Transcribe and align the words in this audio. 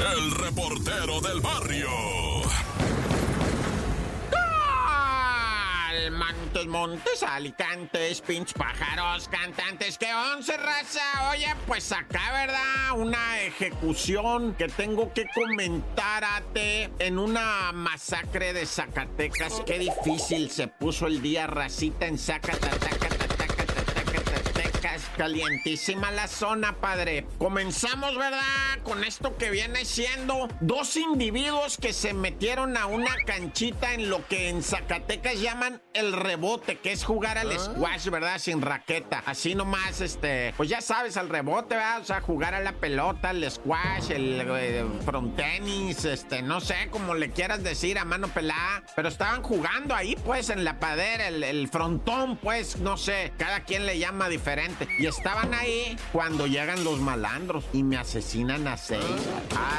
el 0.00 0.30
reportero 0.32 1.20
del 1.20 1.40
barrio. 1.40 1.88
Montes, 6.10 6.66
montes, 6.66 7.22
alicantes, 7.22 8.20
pinch 8.20 8.54
pájaros, 8.54 9.28
cantantes, 9.28 9.96
que 9.96 10.12
once 10.12 10.56
raza. 10.56 11.30
Oye, 11.30 11.46
pues 11.66 11.92
acá, 11.92 12.32
¿verdad? 12.32 12.98
Una 12.98 13.40
ejecución 13.42 14.54
que 14.54 14.68
tengo 14.68 15.12
que 15.12 15.26
comentarte 15.32 16.90
en 16.98 17.18
una 17.18 17.70
masacre 17.72 18.52
de 18.52 18.66
Zacatecas. 18.66 19.62
Qué 19.64 19.78
difícil 19.78 20.50
se 20.50 20.66
puso 20.66 21.06
el 21.06 21.22
día 21.22 21.46
racita 21.46 22.06
en 22.06 22.18
Zacatecas 22.18 22.99
calientísima 25.16 26.10
la 26.10 26.28
zona, 26.28 26.76
padre. 26.76 27.26
Comenzamos, 27.38 28.16
¿verdad? 28.16 28.40
Con 28.82 29.04
esto 29.04 29.36
que 29.36 29.50
viene 29.50 29.84
siendo 29.84 30.48
dos 30.60 30.96
individuos 30.96 31.76
que 31.76 31.92
se 31.92 32.14
metieron 32.14 32.76
a 32.76 32.86
una 32.86 33.14
canchita 33.26 33.94
en 33.94 34.10
lo 34.10 34.26
que 34.26 34.48
en 34.48 34.62
Zacatecas 34.62 35.40
llaman 35.40 35.82
el 35.94 36.12
rebote, 36.12 36.78
que 36.78 36.92
es 36.92 37.04
jugar 37.04 37.38
al 37.38 37.52
ah. 37.52 37.58
squash, 37.58 38.08
¿verdad? 38.08 38.38
Sin 38.38 38.62
raqueta. 38.62 39.22
Así 39.26 39.54
nomás, 39.54 40.00
este, 40.00 40.54
pues 40.56 40.68
ya 40.68 40.80
sabes, 40.80 41.16
al 41.16 41.28
rebote, 41.28 41.74
¿verdad? 41.74 42.00
O 42.00 42.04
sea, 42.04 42.20
jugar 42.20 42.54
a 42.54 42.60
la 42.60 42.72
pelota, 42.72 43.30
el 43.30 43.50
squash, 43.50 44.10
el, 44.10 44.40
eh, 44.40 44.84
front 45.04 45.36
tenis, 45.36 46.04
este, 46.04 46.42
no 46.42 46.60
sé, 46.60 46.88
como 46.90 47.14
le 47.14 47.30
quieras 47.30 47.62
decir, 47.62 47.98
a 47.98 48.04
mano 48.04 48.28
pelada. 48.28 48.82
Pero 48.96 49.08
estaban 49.08 49.42
jugando 49.42 49.94
ahí, 49.94 50.16
pues, 50.24 50.50
en 50.50 50.64
la 50.64 50.78
padera, 50.78 51.28
el, 51.28 51.42
el 51.42 51.68
frontón, 51.68 52.36
pues, 52.36 52.78
no 52.78 52.96
sé, 52.96 53.32
cada 53.38 53.60
quien 53.60 53.86
le 53.86 53.98
llama 53.98 54.28
diferente. 54.28 54.88
Y 54.98 55.06
estaban 55.06 55.54
ahí 55.54 55.96
cuando 56.12 56.46
llegan 56.46 56.84
los 56.84 57.00
malandros 57.00 57.64
y 57.72 57.82
me 57.82 57.96
asesinan 57.96 58.68
a 58.68 58.76
seis. 58.76 59.04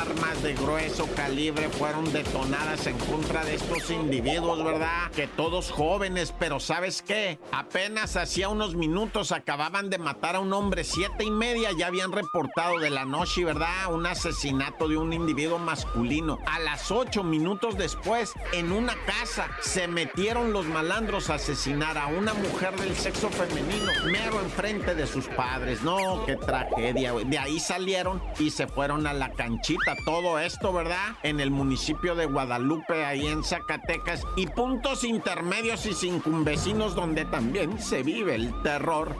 Armas 0.00 0.42
de 0.42 0.54
grueso 0.54 1.06
calibre 1.14 1.68
fueron 1.68 2.10
detonadas 2.12 2.86
en 2.86 2.96
contra 2.98 3.44
de 3.44 3.56
estos 3.56 3.90
individuos, 3.90 4.64
¿verdad? 4.64 5.10
Que 5.14 5.26
todos 5.26 5.70
jóvenes, 5.70 6.34
pero 6.38 6.60
¿sabes 6.60 7.02
qué? 7.02 7.38
Apenas 7.52 8.16
hacía 8.16 8.48
unos 8.48 8.74
minutos 8.74 9.32
acababan 9.32 9.90
de 9.90 9.98
matar 9.98 10.36
a 10.36 10.40
un 10.40 10.52
hombre, 10.52 10.84
siete 10.84 11.24
y 11.24 11.30
media 11.30 11.70
ya 11.76 11.88
habían 11.88 12.12
reportado 12.12 12.78
de 12.78 12.90
la 12.90 13.04
noche, 13.04 13.44
¿verdad? 13.44 13.92
Un 13.92 14.06
asesinato 14.06 14.88
de 14.88 14.96
un 14.96 15.12
individuo 15.12 15.58
masculino. 15.58 16.38
A 16.46 16.58
las 16.58 16.90
ocho 16.90 17.22
minutos 17.22 17.76
después, 17.76 18.32
en 18.52 18.72
una 18.72 18.94
casa, 19.04 19.48
se 19.60 19.88
metieron 19.88 20.52
los 20.52 20.66
malandros 20.66 21.30
a 21.30 21.34
asesinar 21.34 21.98
a 21.98 22.06
una 22.06 22.34
mujer 22.34 22.74
del 22.80 22.96
sexo 22.96 23.28
femenino, 23.30 23.92
mero 24.04 24.40
enfrente 24.40 24.91
de 24.94 25.06
sus 25.06 25.26
padres. 25.28 25.82
No, 25.82 26.24
qué 26.26 26.36
tragedia, 26.36 27.12
De 27.12 27.38
ahí 27.38 27.58
salieron 27.58 28.22
y 28.38 28.50
se 28.50 28.66
fueron 28.66 29.06
a 29.06 29.12
la 29.12 29.30
canchita. 29.30 29.96
Todo 30.04 30.38
esto, 30.38 30.72
¿verdad? 30.72 31.16
En 31.22 31.40
el 31.40 31.50
municipio 31.50 32.14
de 32.14 32.26
Guadalupe, 32.26 33.04
ahí 33.04 33.26
en 33.26 33.44
Zacatecas. 33.44 34.24
Y 34.36 34.46
puntos 34.46 35.04
intermedios 35.04 35.86
y 35.86 35.94
sin 35.94 36.20
donde 36.94 37.24
también 37.24 37.80
se 37.80 38.02
vive 38.02 38.34
el 38.34 38.62
terror. 38.62 39.16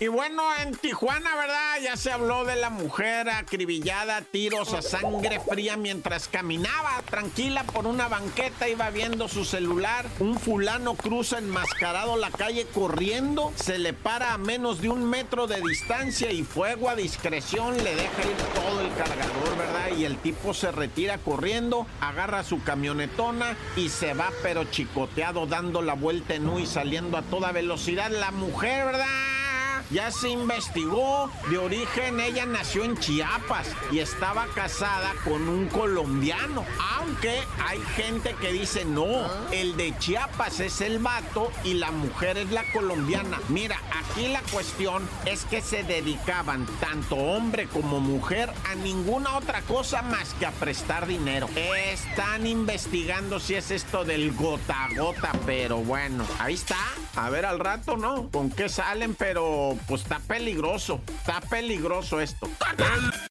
Y 0.00 0.08
bueno, 0.08 0.42
en 0.60 0.74
Tijuana, 0.74 1.34
¿verdad? 1.36 1.80
Ya 1.82 1.96
se 1.96 2.10
habló 2.10 2.44
de 2.44 2.56
la 2.56 2.68
mujer 2.68 3.30
acribillada, 3.30 4.20
tiros 4.22 4.74
a 4.74 4.82
sangre 4.82 5.40
fría 5.40 5.76
mientras 5.76 6.28
caminaba 6.28 7.00
tranquila 7.08 7.64
por 7.64 7.86
una 7.86 8.08
banqueta, 8.08 8.68
iba 8.68 8.90
viendo 8.90 9.28
su 9.28 9.44
celular. 9.44 10.04
Un 10.18 10.38
fulano 10.38 10.94
cruza 10.94 11.38
enmascarado 11.38 12.16
la 12.16 12.30
calle 12.30 12.66
corriendo, 12.74 13.52
se 13.54 13.78
le 13.78 13.92
para 13.92 14.34
a 14.34 14.38
menos 14.38 14.80
de 14.80 14.90
un 14.90 15.08
metro 15.08 15.46
de 15.46 15.60
distancia 15.62 16.32
y 16.32 16.42
fuego 16.42 16.90
a 16.90 16.96
discreción 16.96 17.76
le 17.82 17.94
deja 17.94 18.22
ir 18.22 18.36
todo 18.54 18.80
el 18.80 18.92
cargador, 18.94 19.56
¿verdad? 19.56 19.96
Y 19.96 20.04
el 20.04 20.18
tipo 20.18 20.52
se 20.54 20.72
retira 20.72 21.18
corriendo, 21.18 21.86
agarra 22.00 22.44
su 22.44 22.62
camionetona 22.62 23.56
y 23.76 23.88
se 23.88 24.12
va 24.12 24.30
pero 24.42 24.64
chicoteado 24.64 25.46
dando 25.46 25.82
la 25.82 25.94
vuelta 25.94 26.34
en 26.34 26.48
U 26.48 26.58
y 26.58 26.66
saliendo 26.66 27.16
a 27.16 27.22
toda 27.22 27.52
velocidad. 27.52 28.10
La 28.10 28.32
mujer, 28.32 28.84
¿verdad? 28.86 29.03
Bye. 29.04 29.43
Ya 29.90 30.10
se 30.10 30.28
investigó. 30.28 31.30
De 31.50 31.58
origen 31.58 32.20
ella 32.20 32.46
nació 32.46 32.84
en 32.84 32.96
Chiapas 32.96 33.68
y 33.90 33.98
estaba 33.98 34.46
casada 34.54 35.12
con 35.24 35.48
un 35.48 35.68
colombiano. 35.68 36.64
Aunque 36.96 37.42
hay 37.64 37.80
gente 37.96 38.34
que 38.40 38.52
dice 38.52 38.84
no, 38.84 39.28
el 39.52 39.76
de 39.76 39.96
Chiapas 39.98 40.60
es 40.60 40.80
el 40.80 40.98
vato 40.98 41.50
y 41.64 41.74
la 41.74 41.90
mujer 41.90 42.38
es 42.38 42.50
la 42.50 42.64
colombiana. 42.72 43.40
Mira, 43.48 43.78
aquí 43.92 44.28
la 44.28 44.42
cuestión 44.42 45.08
es 45.24 45.44
que 45.44 45.60
se 45.60 45.82
dedicaban 45.82 46.66
tanto 46.80 47.16
hombre 47.16 47.66
como 47.66 48.00
mujer 48.00 48.50
a 48.70 48.74
ninguna 48.74 49.36
otra 49.36 49.62
cosa 49.62 50.02
más 50.02 50.34
que 50.34 50.46
a 50.46 50.52
prestar 50.52 51.06
dinero. 51.06 51.48
Están 51.92 52.46
investigando 52.46 53.40
si 53.40 53.54
es 53.54 53.70
esto 53.70 54.04
del 54.04 54.32
gota 54.32 54.84
a 54.84 54.94
gota, 54.94 55.32
pero 55.46 55.78
bueno, 55.78 56.24
ahí 56.38 56.54
está. 56.54 56.76
A 57.16 57.30
ver 57.30 57.46
al 57.46 57.60
rato, 57.60 57.96
¿no? 57.96 58.28
¿Con 58.30 58.50
qué 58.50 58.68
salen? 58.68 59.14
Pero 59.14 59.73
pues 59.86 60.02
está 60.02 60.18
peligroso. 60.20 61.00
Está 61.08 61.40
peligroso 61.40 62.20
esto. 62.20 62.48